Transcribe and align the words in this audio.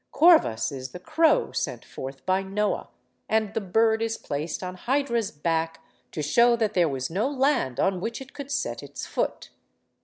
Corvus 0.11 0.71
is 0.71 0.93
the 0.93 0.99
crow 0.99 1.51
sent 1.51 1.85
forth 1.85 2.25
by 2.25 2.41
Noah, 2.41 2.87
and 3.29 3.53
the 3.53 3.61
bird 3.61 4.01
is 4.01 4.17
placed 4.17 4.63
on 4.63 4.73
Hydra's 4.73 5.29
back 5.29 5.79
to 6.11 6.23
show 6.23 6.55
that 6.55 6.73
there 6.73 6.89
was 6.89 7.11
no 7.11 7.29
land 7.29 7.79
on 7.79 8.01
which 8.01 8.19
it 8.19 8.33
could 8.33 8.49
set 8.49 8.81
its 8.81 9.05
foot. 9.05 9.51